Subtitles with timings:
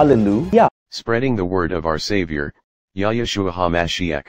[0.00, 0.70] Hallelujah.
[0.88, 2.54] Spreading the word of our Savior,
[2.96, 4.28] Yahushua HaMashiach.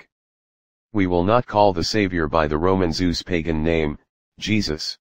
[0.91, 3.97] We will not call the Savior by the Roman Zeus pagan name,
[4.37, 4.97] Jesus.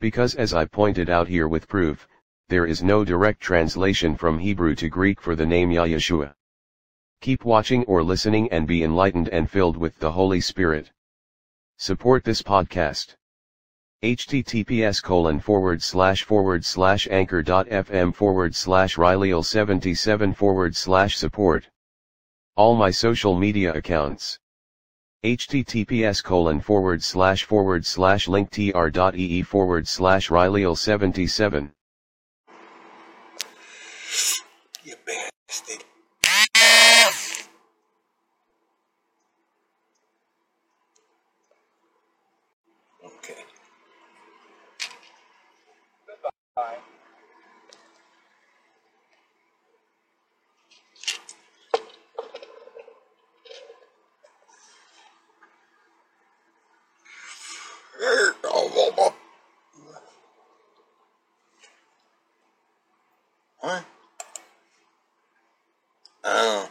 [0.00, 2.08] Because as I pointed out here with proof,
[2.48, 6.34] there is no direct translation from Hebrew to Greek for the name Yahushua.
[7.20, 10.90] Keep watching or listening and be enlightened and filled with the Holy Spirit.
[11.78, 13.14] Support this podcast.
[14.06, 21.68] Https colon forward slash forward slash anchor.fm forward slash Rileyil77 forward slash support.
[22.54, 24.38] All my social media accounts.
[25.24, 31.72] https colon forward slash forward slash linktr.ee forward slash Rileyil77.
[34.84, 35.84] You bastard.
[43.04, 43.44] Okay.
[63.66, 63.84] What?
[66.22, 66.68] Oh.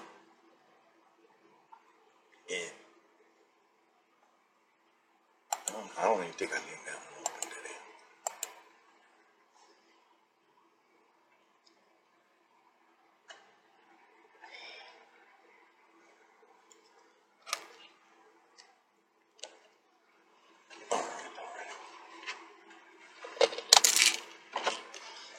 [2.49, 2.55] Yeah.
[5.51, 7.79] I don't, I don't even think I need that one open today.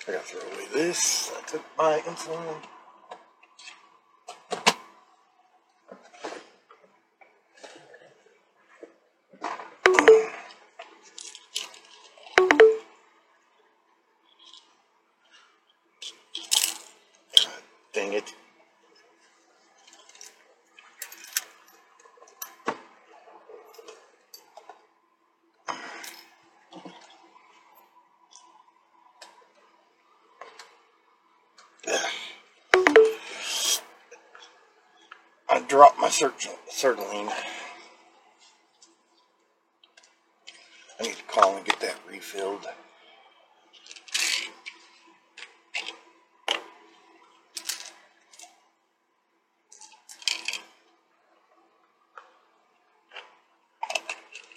[0.09, 1.33] I gotta throw away this.
[1.39, 2.63] I took my insulin.
[17.37, 17.63] God
[17.95, 18.35] dang it.
[35.49, 37.33] I dropped my cert- Sertraline.
[40.99, 42.67] I need to call and get that refilled.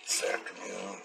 [0.03, 1.01] This afternoon.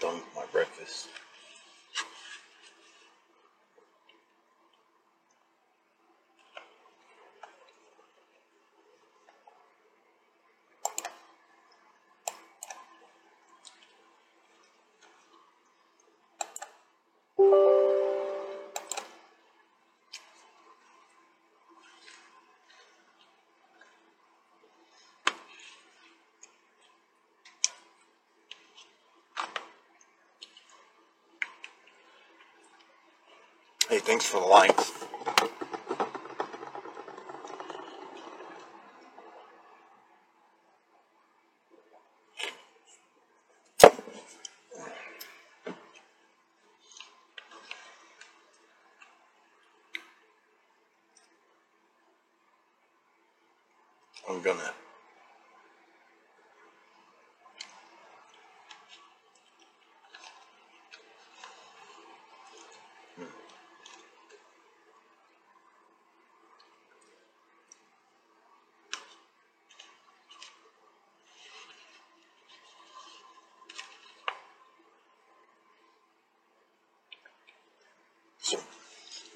[0.00, 1.08] About done my breakfast.
[33.94, 35.03] Hey, thanks for the likes.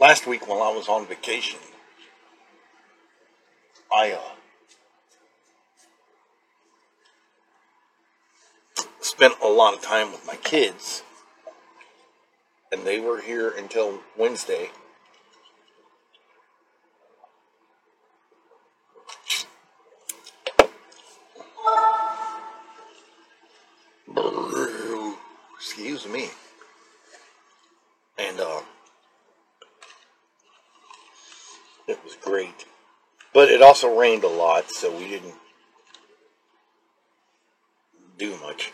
[0.00, 1.58] Last week while I was on vacation,
[3.92, 4.20] I uh,
[9.00, 11.02] spent a lot of time with my kids,
[12.70, 14.70] and they were here until Wednesday.
[25.56, 26.28] Excuse me.
[28.18, 28.60] And uh,
[31.86, 32.64] it was great.
[33.32, 35.34] But it also rained a lot, so we didn't
[38.16, 38.70] do much.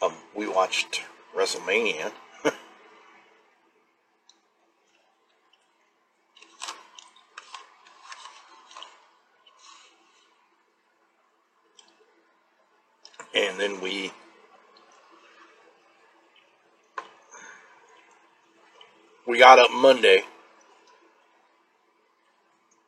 [0.00, 1.02] Um, we watched
[1.36, 2.10] WrestleMania.
[13.34, 14.10] and then we
[19.26, 20.22] we got up Monday,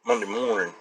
[0.06, 0.72] Monday morning.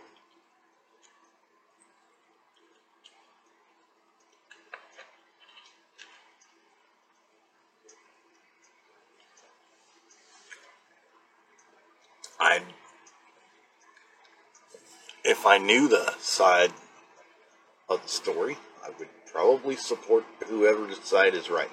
[12.39, 12.61] I,
[15.25, 16.71] if I knew the side
[17.89, 21.69] of the story, I would probably support whoever the side is right.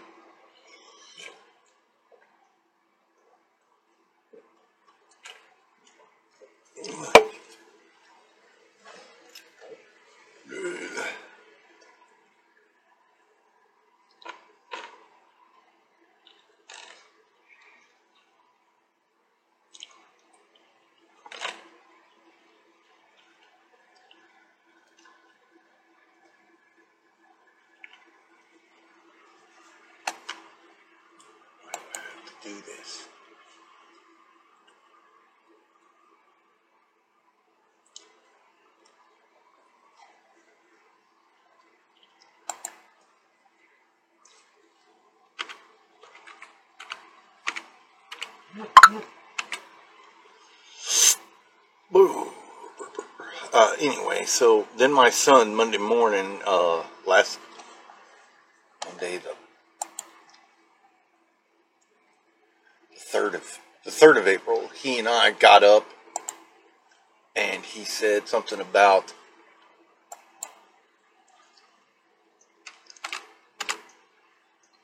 [32.42, 33.08] do this.
[51.92, 52.32] Boo.
[53.54, 57.38] Uh, anyway, so then my son Monday morning, uh, last
[58.86, 59.34] Monday the
[62.96, 65.86] third of the third of April, he and I got up
[67.36, 69.12] and he said something about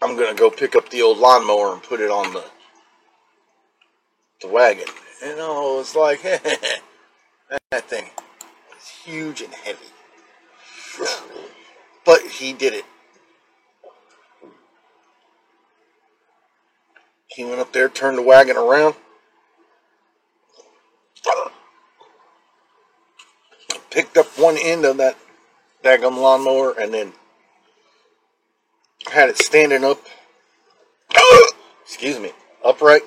[0.03, 2.45] I'm gonna go pick up the old lawnmower and put it on the
[4.43, 4.89] the wagon.
[5.25, 6.21] And I was like,
[7.71, 8.11] that thing
[9.05, 9.87] huge and heavy.
[12.05, 12.87] But he did it.
[17.27, 18.95] He went up there, turned the wagon around,
[23.91, 25.17] picked up one end of that
[25.85, 27.13] daggum lawnmower, and then
[29.11, 30.01] had it standing up.
[31.83, 32.33] Excuse me,
[32.65, 33.03] upright.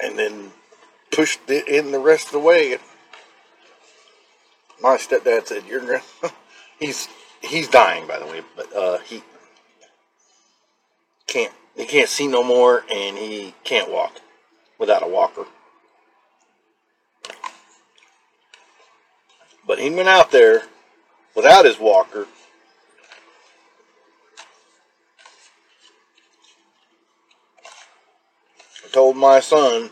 [0.00, 0.52] And then
[1.18, 2.78] pushed it in the rest of the way.
[4.80, 6.02] My stepdad said, "You're gonna."
[6.78, 7.08] he's
[7.40, 9.24] he's dying, by the way, but uh, he
[11.26, 14.20] can't he can't see no more, and he can't walk
[14.78, 15.44] without a walker.
[19.66, 20.62] But he went out there
[21.34, 22.28] without his walker.
[28.86, 29.90] I told my son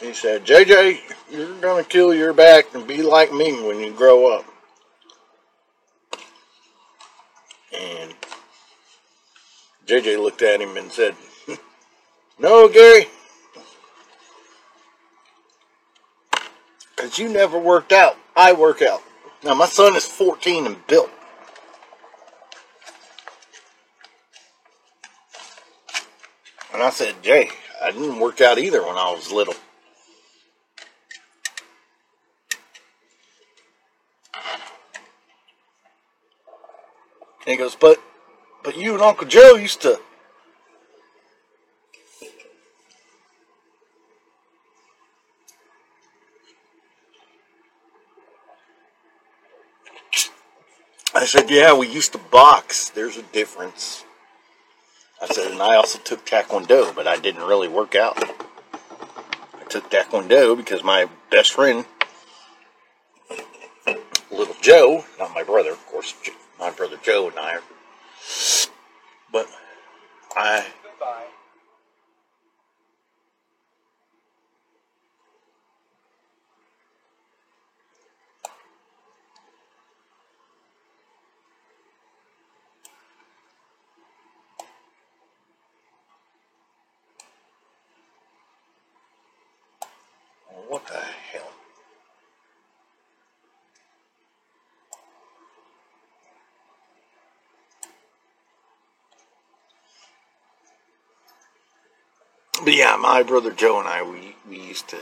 [0.00, 0.98] he said, JJ,
[1.30, 4.44] you're going to kill your back and be like me when you grow up.
[7.78, 8.14] And
[9.86, 11.14] JJ looked at him and said,
[12.38, 13.06] No, Gary,
[16.96, 18.16] because you never worked out.
[18.36, 19.02] I work out.
[19.42, 21.10] Now, my son is 14 and built.
[26.72, 27.50] And I said, Jay,
[27.82, 29.54] I didn't work out either when I was little.
[37.50, 38.00] And he goes, but,
[38.62, 39.98] but you and Uncle Joe used to.
[51.12, 52.90] I said, yeah, we used to box.
[52.90, 54.04] There's a difference.
[55.20, 58.16] I said, and I also took Taekwondo, but I didn't really work out.
[59.58, 61.84] I took Taekwondo because my best friend,
[64.30, 66.14] little Joe, not my brother, of course,
[66.60, 67.58] my brother Joe and I,
[69.32, 69.48] but
[70.36, 70.66] I.
[70.84, 71.24] Goodbye.
[90.68, 91.52] What the hell?
[102.70, 104.98] But yeah, my brother Joe and I, we, we used to.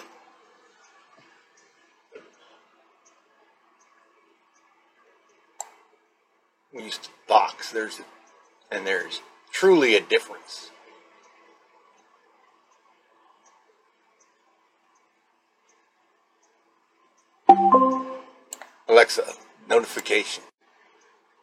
[6.73, 7.71] We used to box.
[7.71, 8.01] There's,
[8.73, 9.21] and there's
[9.53, 10.71] truly a difference.
[18.89, 19.25] Alexa,
[19.69, 20.43] notification.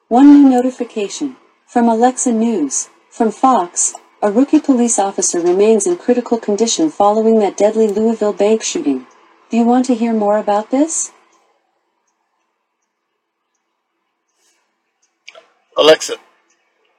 [0.07, 1.35] One new notification.
[1.67, 2.89] From Alexa News.
[3.11, 3.93] From Fox,
[4.25, 9.05] a rookie police officer remains in critical condition following that deadly Louisville bank shooting.
[9.51, 11.11] Do you want to hear more about this?
[15.77, 16.15] Alexa,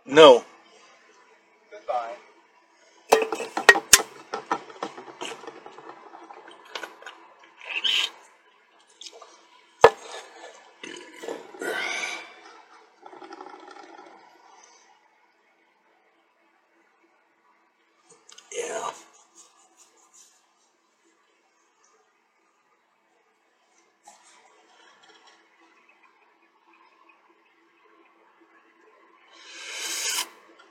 [0.05, 0.45] no.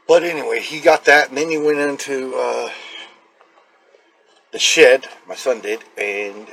[0.07, 2.69] But anyway, he got that, and then he went into uh,
[4.51, 5.07] the shed.
[5.27, 6.47] My son did, and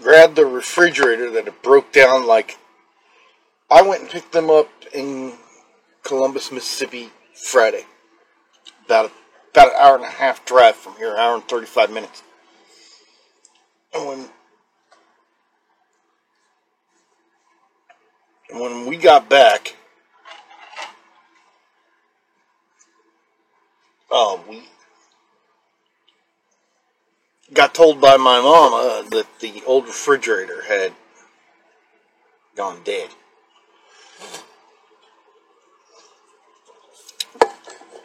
[0.00, 2.26] grabbed the refrigerator that had broke down.
[2.26, 2.58] Like
[3.70, 5.34] I went and picked them up in
[6.04, 7.84] Columbus, Mississippi, Friday.
[8.86, 9.10] About
[9.50, 12.22] about an hour and a half drive from here, hour and thirty five minutes.
[13.92, 14.28] And when
[18.50, 19.74] and when we got back,
[24.10, 24.64] uh, we
[27.52, 30.92] got told by my mama that the old refrigerator had
[32.56, 33.10] gone dead.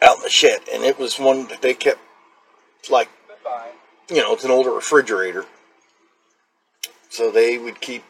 [0.02, 2.00] Out in the shed, and it was one that they kept
[2.90, 3.08] like
[4.08, 5.46] you know, it's an older refrigerator.
[7.08, 8.04] So they would keep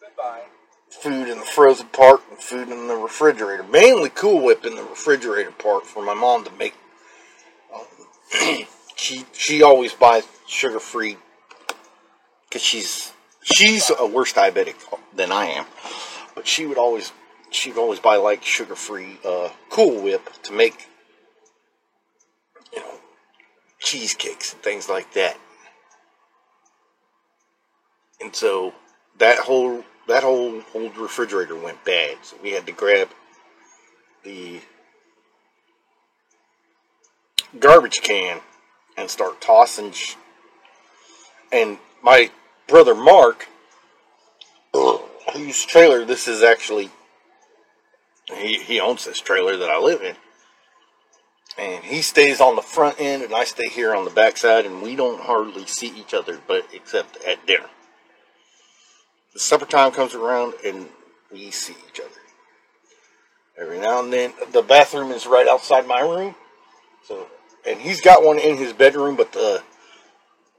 [0.00, 0.42] Goodbye.
[0.90, 3.62] Food in the frozen part and food in the refrigerator.
[3.64, 6.74] Mainly Cool Whip in the refrigerator part for my mom to make.
[7.74, 8.64] Um,
[8.96, 11.16] she she always buys sugar free
[12.48, 14.76] because she's she's a worse diabetic
[15.14, 15.66] than I am,
[16.34, 17.12] but she would always
[17.50, 20.88] she'd always buy like sugar free uh, Cool Whip to make
[22.72, 22.94] you know
[23.78, 25.36] cheesecakes and things like that.
[28.20, 28.72] And so
[29.18, 32.18] that whole that whole old refrigerator went bad.
[32.22, 33.08] So we had to grab
[34.24, 34.60] the
[37.58, 38.40] garbage can
[38.96, 39.92] and start tossing.
[39.92, 40.16] Sh-
[41.52, 42.30] and my
[42.68, 43.48] brother Mark,
[44.72, 46.90] whose trailer this is actually,
[48.32, 50.16] he, he owns this trailer that I live in.
[51.58, 54.66] And he stays on the front end, and I stay here on the back side,
[54.66, 57.70] and we don't hardly see each other, but except at dinner.
[59.36, 60.88] The supper time comes around, and
[61.30, 62.08] we see each other.
[63.58, 66.34] Every now and then, the bathroom is right outside my room,
[67.04, 67.26] so
[67.68, 69.62] and he's got one in his bedroom, but the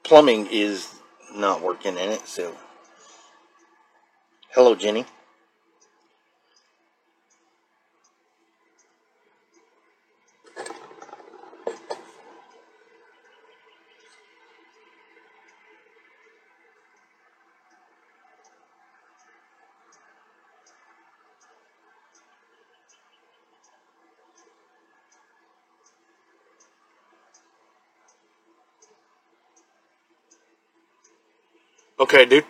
[0.03, 0.93] plumbing is
[1.33, 2.27] not working in it.
[2.27, 2.55] So,
[4.51, 5.07] hello, Jenny.
[31.99, 32.45] Okay, dude.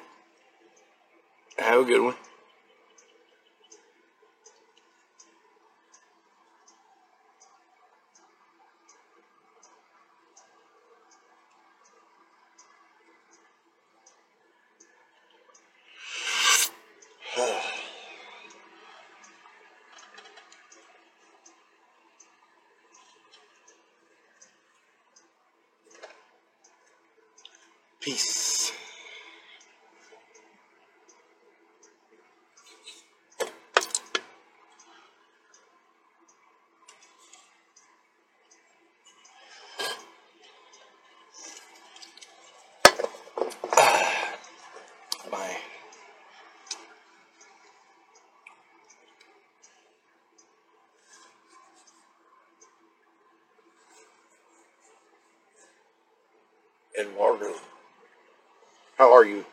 [1.57, 2.15] Have a good one.
[27.99, 28.71] Peace.
[45.31, 45.57] Bye.
[56.97, 57.53] Eduardo.
[58.97, 59.45] How are you?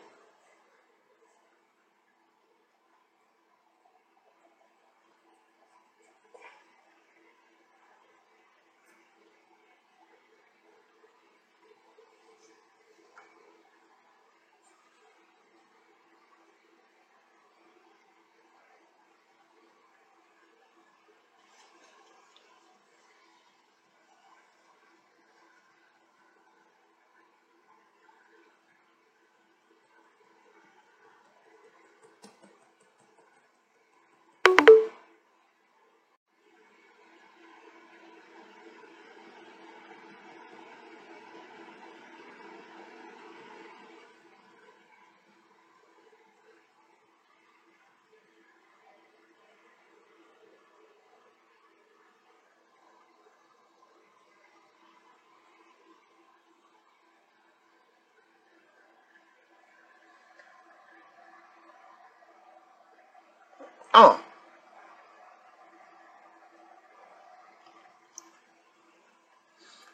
[63.97, 64.19] Oh.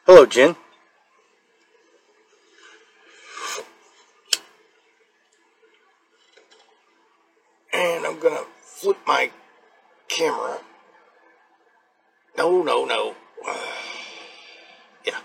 [0.08, 0.56] Hello, Jen.
[7.72, 9.30] And I'm gonna flip my
[10.08, 10.58] camera.
[12.40, 13.14] No, no, no.
[15.06, 15.20] yeah.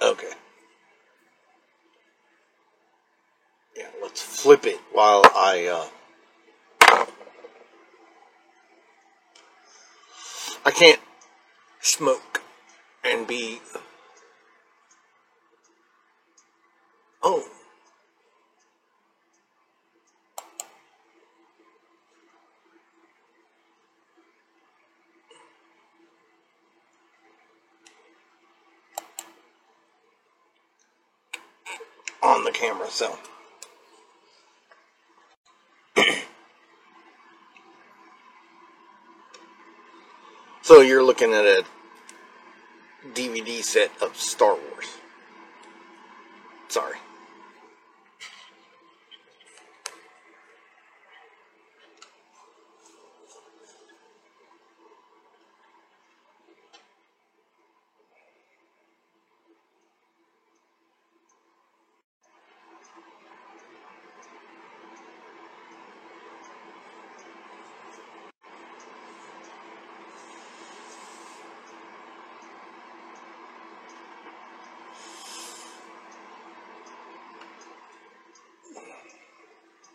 [0.00, 0.32] Okay.
[3.76, 7.06] Yeah, let's flip it while I uh
[10.64, 11.00] I can't
[11.80, 12.42] smoke
[13.04, 13.60] and be
[17.22, 17.44] Oh.
[32.24, 33.16] On the camera, so.
[40.72, 41.64] So you're looking at a
[43.14, 44.98] DVD set of Star Wars.
[46.68, 46.96] Sorry.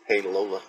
[0.08, 0.60] Hey Lola.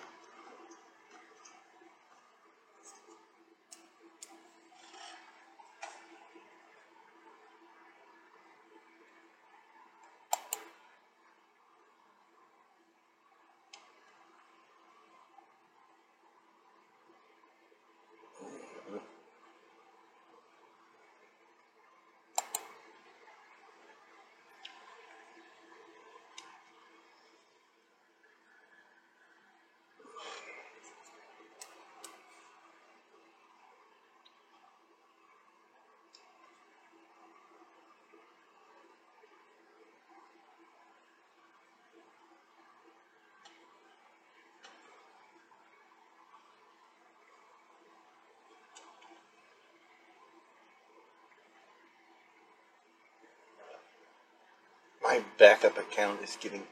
[55.10, 56.62] My backup account is getting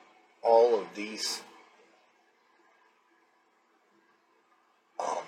[0.45, 1.43] all of these
[5.01, 5.25] um,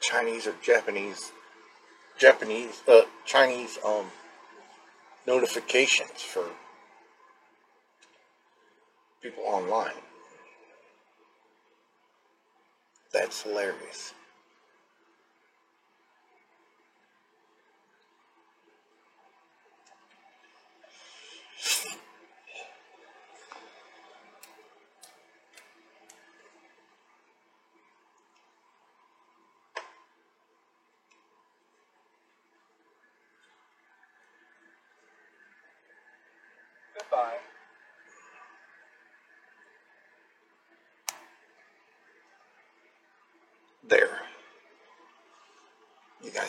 [0.00, 1.30] Chinese or Japanese
[2.18, 4.06] Japanese uh Chinese um
[5.28, 6.46] notifications for
[9.22, 10.02] people online.
[13.12, 14.12] That's hilarious.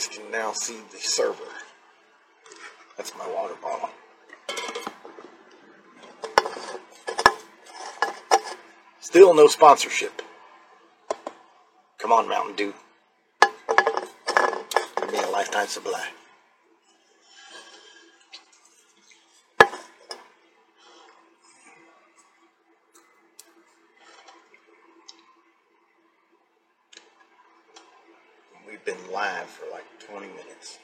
[0.01, 1.43] Guys can now see the server.
[2.97, 3.89] That's my water bottle.
[8.99, 10.21] Still no sponsorship.
[11.97, 12.73] Come on, Mountain Dew.
[14.97, 16.09] Give me a lifetime supply.
[28.71, 30.79] We've been live for like 20 minutes.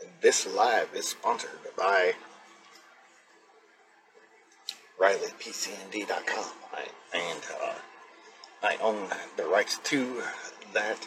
[0.00, 2.14] And this live is sponsored by
[5.00, 6.44] RileyPCND.com.
[7.14, 7.74] And uh,
[8.62, 10.22] I own the rights to
[10.74, 11.06] that.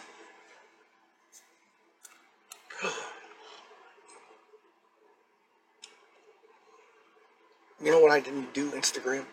[7.83, 9.25] You know what I didn't do, Instagram?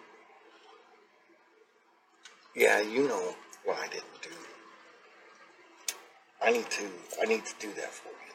[2.56, 4.30] Yeah, you know what I didn't do.
[6.42, 6.84] I need to
[7.20, 8.27] I need to do that for you.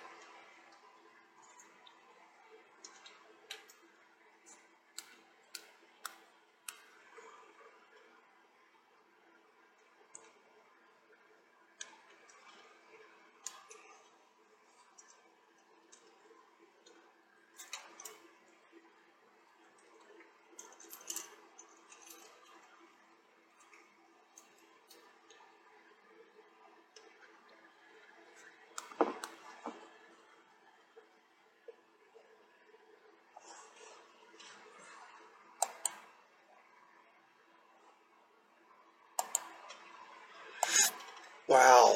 [41.53, 41.95] Wow.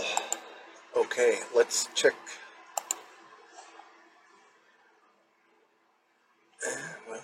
[0.96, 2.14] Okay, let's check.
[6.64, 6.70] Eh,
[7.10, 7.22] well.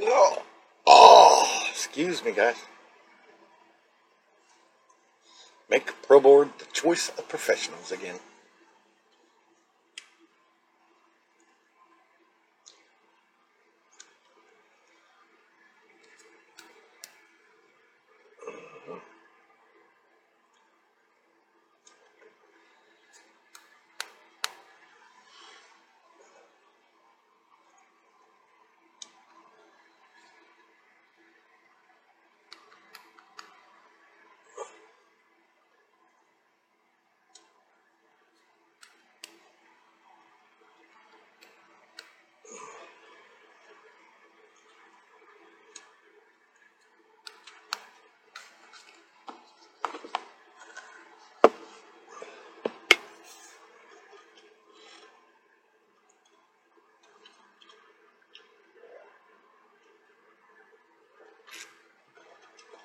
[0.00, 0.38] No.
[0.86, 2.56] Oh, excuse me, guys.
[5.68, 8.18] Make Pro Board the choice of professionals again.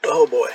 [0.10, 0.50] Oh boy.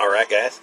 [0.00, 0.60] All right, guys.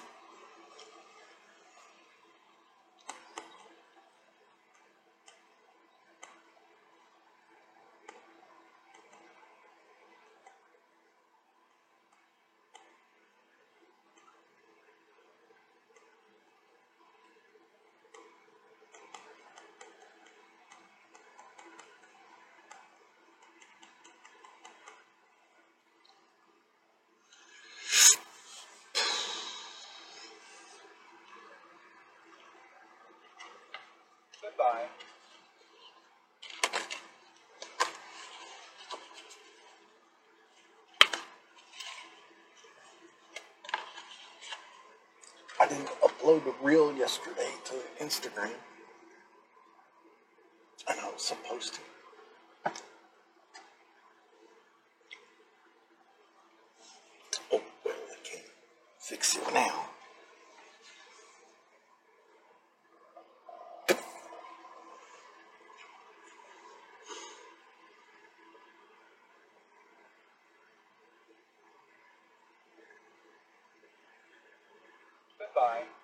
[34.57, 34.85] Goodbye.
[45.59, 48.51] I didn't upload the reel yesterday to Instagram.
[50.89, 51.79] And I was supposed to.
[57.53, 58.45] Oh, well, I can't
[58.99, 59.85] fix it now.
[75.57, 75.96] Goodbye.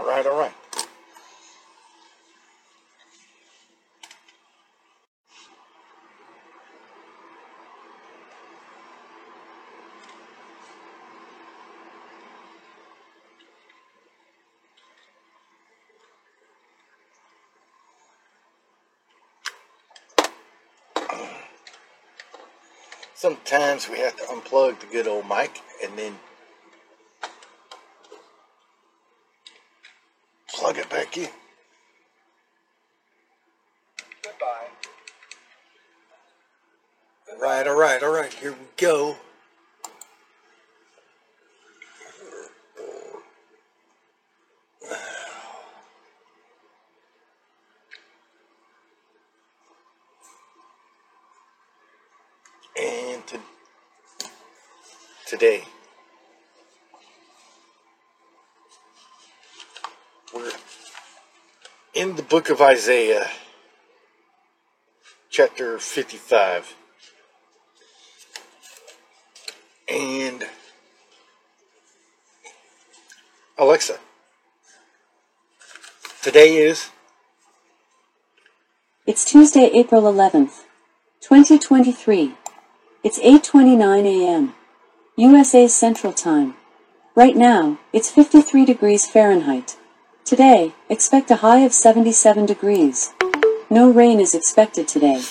[0.00, 0.52] All right, all right.
[23.14, 26.14] Sometimes we have to unplug the good old mic and then
[31.10, 31.30] plug it back in.
[34.22, 34.68] Goodbye.
[37.32, 38.32] All right, all right, all right.
[38.32, 39.16] Here we go.
[52.80, 53.38] And to,
[55.26, 55.64] today,
[60.34, 60.50] we're
[62.00, 63.28] in the book of Isaiah,
[65.28, 66.74] chapter 55.
[69.86, 70.44] And
[73.58, 73.98] Alexa,
[76.22, 76.88] today is
[79.06, 80.64] It's Tuesday, April 11th,
[81.20, 82.34] 2023.
[83.04, 84.54] It's 8:29 a.m.
[85.16, 86.54] USA Central Time.
[87.14, 89.76] Right now, it's 53 degrees Fahrenheit.
[90.30, 93.12] Today, expect a high of 77 degrees.
[93.68, 95.24] No rain is expected today.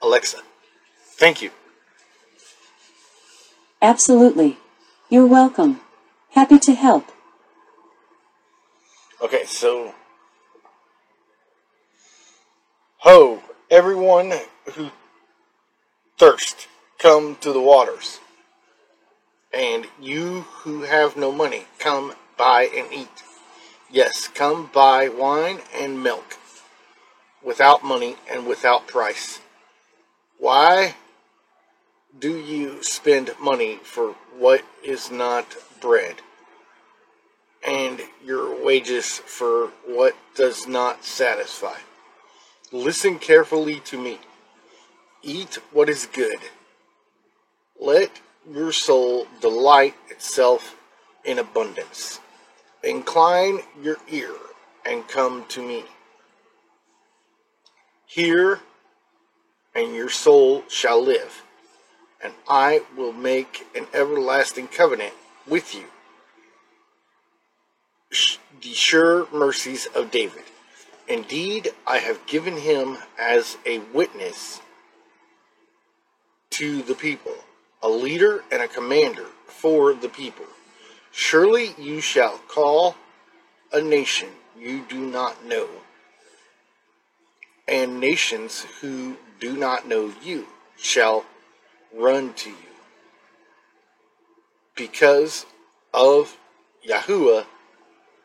[0.00, 0.38] Alexa.
[1.18, 1.50] Thank you.
[3.82, 4.56] Absolutely.
[5.10, 5.82] You're welcome.
[6.30, 7.12] Happy to help.
[9.20, 9.94] Okay, so
[13.00, 14.32] ho, everyone
[14.72, 14.88] who
[16.16, 16.68] thirst,
[16.98, 18.18] come to the waters.
[19.56, 23.22] And you who have no money, come buy and eat.
[23.90, 26.36] Yes, come buy wine and milk
[27.42, 29.40] without money and without price.
[30.38, 30.96] Why
[32.18, 36.16] do you spend money for what is not bread?
[37.66, 41.76] and your wages for what does not satisfy.
[42.70, 44.18] Listen carefully to me.
[45.22, 46.38] Eat what is good.
[47.78, 48.20] Let
[48.52, 50.76] your soul delight itself
[51.24, 52.20] in abundance.
[52.82, 54.30] Incline your ear
[54.84, 55.84] and come to me.
[58.06, 58.60] Hear,
[59.74, 61.42] and your soul shall live,
[62.22, 65.14] and I will make an everlasting covenant
[65.46, 65.84] with you
[68.60, 70.44] the sure mercies of David.
[71.08, 74.60] Indeed, I have given him as a witness
[76.50, 77.34] to the people,
[77.82, 80.46] a leader and a commander for the people.
[81.12, 82.96] Surely you shall call
[83.72, 85.68] a nation you do not know,
[87.68, 90.46] and nations who do not know you
[90.76, 91.24] shall
[91.94, 92.56] run to you.
[94.74, 95.46] Because
[95.94, 96.36] of
[96.86, 97.46] Yahuwah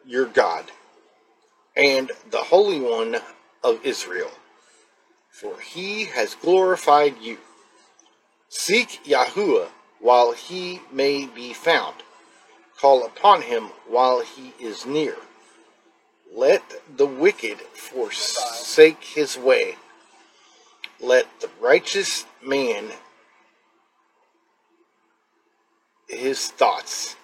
[0.06, 0.66] your God
[1.76, 3.18] and the Holy One
[3.64, 4.32] of Israel,
[5.30, 7.38] for he has glorified you.
[8.52, 11.96] Seek Yahuwah while he may be found.
[12.78, 15.16] Call upon him while he is near.
[16.36, 16.62] Let
[16.98, 19.78] the wicked forsake his way.
[21.00, 22.90] Let the righteous man
[26.08, 27.16] his thoughts,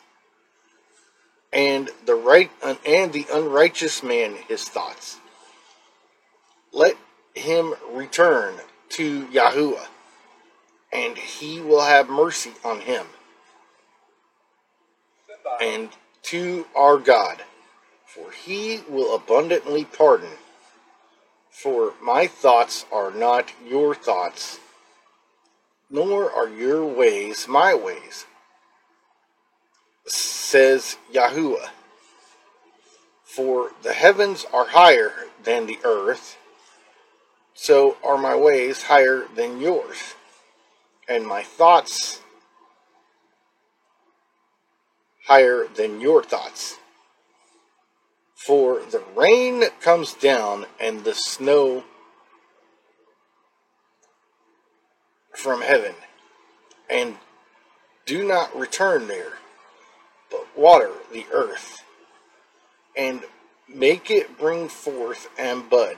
[1.52, 2.50] and the right
[2.86, 5.18] and the unrighteous man his thoughts.
[6.72, 6.96] Let
[7.36, 8.56] him return
[8.92, 9.88] to Yahuwah,
[10.92, 13.06] and he will have mercy on him,
[15.62, 15.90] and
[16.24, 17.44] to our God,
[18.06, 20.30] for he will abundantly pardon.
[21.50, 24.60] For my thoughts are not your thoughts,
[25.90, 28.26] nor are your ways my ways,
[30.06, 31.70] says Yahuwah.
[33.24, 35.14] For the heavens are higher
[35.44, 36.38] than the earth,
[37.54, 40.16] so are my ways higher than yours,
[41.08, 42.22] and my thoughts
[45.26, 46.78] higher than your thoughts.
[48.36, 51.84] For the rain comes down and the snow
[55.36, 55.94] from heaven,
[56.90, 57.16] and
[58.06, 59.34] do not return there,
[60.32, 61.84] but water the earth,
[62.96, 63.22] and
[63.68, 65.98] make it bring forth and bud,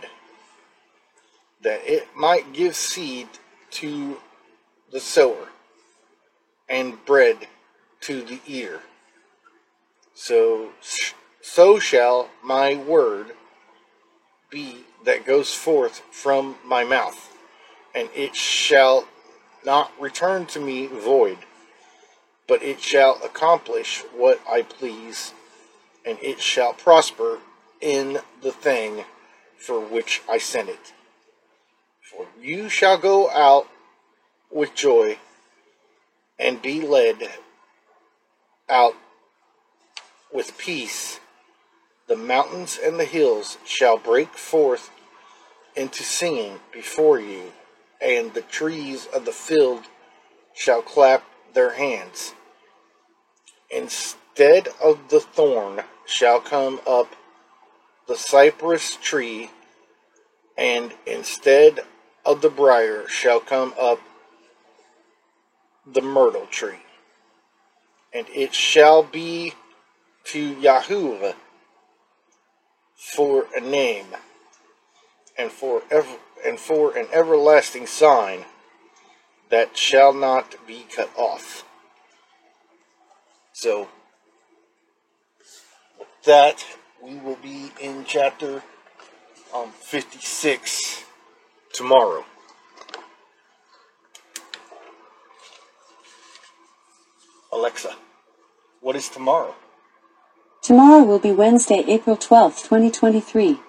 [1.62, 3.28] that it might give seed
[3.72, 4.18] to
[4.92, 5.50] the sower,
[6.68, 7.48] and bread
[8.02, 8.82] to the eater.
[10.14, 10.70] So,
[11.42, 13.32] so shall my word
[14.50, 17.36] be that goes forth from my mouth,
[17.96, 19.08] and it shall
[19.66, 21.38] not return to me void,
[22.48, 25.34] but it shall accomplish what I please,
[26.06, 27.40] and it shall prosper
[27.82, 29.06] in the thing
[29.58, 30.94] for which I sent it.
[32.12, 33.68] For you shall go out
[34.52, 35.18] with joy
[36.38, 37.30] and be led
[38.70, 38.96] out
[40.34, 41.20] with peace.
[42.08, 44.90] The mountains and the hills shall break forth
[45.76, 47.52] into singing before you,
[48.02, 49.84] and the trees of the field
[50.54, 51.24] shall clap
[51.54, 52.34] their hands.
[53.70, 57.16] Instead of the thorn shall come up
[58.08, 59.52] the cypress tree,
[60.58, 61.80] and instead
[62.26, 64.00] of the briar shall come up
[65.94, 66.84] the myrtle tree.
[68.14, 69.54] And it shall be
[70.26, 71.36] to Yahuwah
[72.96, 74.08] for a name
[75.38, 78.46] and for ever, and for an everlasting sign
[79.50, 81.66] that shall not be cut off.
[83.54, 83.88] So
[85.98, 86.66] with that
[87.02, 88.64] we will be in chapter
[89.56, 91.04] um, 56
[91.74, 92.26] tomorrow.
[97.60, 97.94] Alexa,
[98.80, 99.54] what is tomorrow?
[100.62, 103.60] Tomorrow will be Wednesday, April 12th, 2023.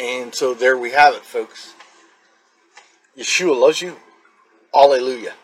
[0.00, 1.74] And so there we have it, folks.
[3.14, 3.94] Yeshua loves you.
[4.74, 5.34] Alleluia.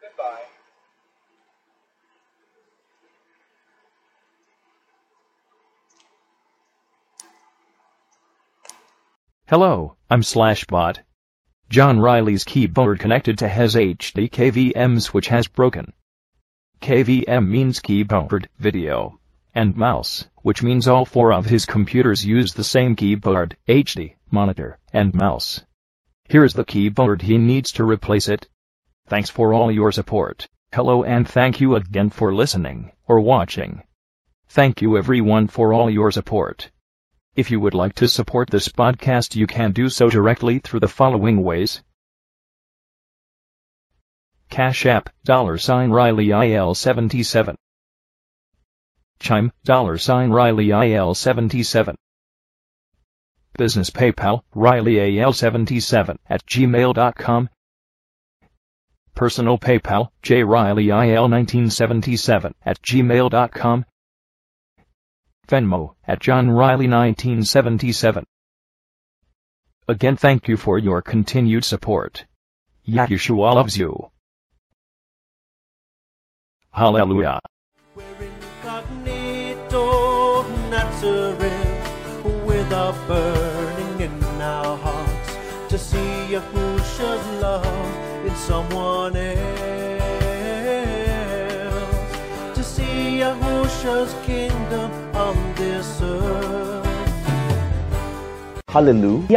[0.00, 0.42] Goodbye.
[9.48, 10.98] Hello, I'm Slashbot.
[11.74, 15.92] John Riley's keyboard connected to his HD KVM switch has broken.
[16.80, 19.18] KVM means keyboard, video,
[19.56, 24.78] and mouse, which means all four of his computers use the same keyboard, HD, monitor,
[24.92, 25.64] and mouse.
[26.28, 28.46] Here's the keyboard he needs to replace it.
[29.08, 30.46] Thanks for all your support.
[30.72, 33.82] Hello and thank you again for listening or watching.
[34.46, 36.70] Thank you everyone for all your support.
[37.36, 40.88] If you would like to support this podcast, you can do so directly through the
[40.88, 41.82] following ways.
[44.50, 47.56] Cash App, dollar sign Riley IL77.
[49.18, 51.96] Chime, dollar sign Riley IL77.
[53.58, 57.48] Business PayPal, Riley AL77 at gmail.com.
[59.16, 63.84] Personal PayPal, J Riley IL1977 at gmail.com.
[65.46, 68.24] Venmo, at John Riley 1977.
[69.86, 72.24] Again thank you for your continued support.
[72.88, 74.10] Yeshua loves you.
[76.70, 77.40] Hallelujah.
[77.94, 78.04] We're
[78.62, 79.84] incognito
[80.70, 85.34] Nazareth with a burning in our hearts
[85.68, 89.36] to see Yahushua's love in someone else,
[92.56, 94.14] to see Yahushua's
[98.74, 99.24] Hallelujah.